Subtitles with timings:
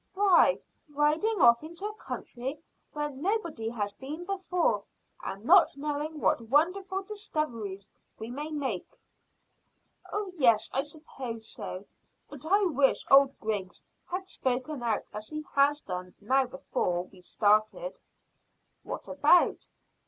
[0.15, 0.59] "Why,
[0.89, 2.59] riding off into a country
[2.91, 4.83] where nobody has been before,
[5.23, 8.97] and not knowing what wonderful discoveries we may make."
[10.11, 11.85] "Oh yes, I suppose so;
[12.31, 15.83] but I wish old Griggs had spoken out as he has
[16.19, 17.99] now before we started."
[18.81, 19.67] "What about?"